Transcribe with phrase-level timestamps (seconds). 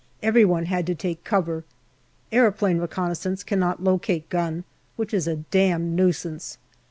[0.23, 1.63] Every one had to take cover.
[2.31, 4.63] Aeroplane reconnaissance cannot locate gun,
[4.95, 6.57] which is a damned nuisance.